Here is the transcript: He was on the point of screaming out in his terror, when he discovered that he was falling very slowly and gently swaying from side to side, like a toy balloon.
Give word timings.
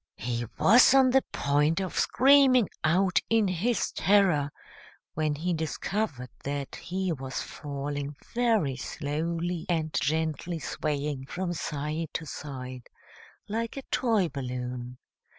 He 0.17 0.47
was 0.57 0.95
on 0.95 1.11
the 1.11 1.21
point 1.31 1.79
of 1.79 1.93
screaming 1.95 2.67
out 2.83 3.19
in 3.29 3.47
his 3.47 3.91
terror, 3.91 4.49
when 5.13 5.35
he 5.35 5.53
discovered 5.53 6.31
that 6.43 6.75
he 6.75 7.11
was 7.13 7.43
falling 7.43 8.15
very 8.33 8.75
slowly 8.77 9.67
and 9.69 9.93
gently 9.93 10.57
swaying 10.57 11.27
from 11.27 11.53
side 11.53 12.07
to 12.13 12.25
side, 12.25 12.87
like 13.47 13.77
a 13.77 13.83
toy 13.91 14.27
balloon. 14.27 14.97